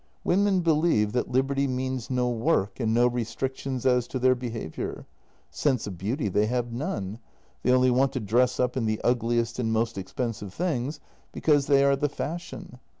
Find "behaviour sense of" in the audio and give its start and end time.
4.33-5.99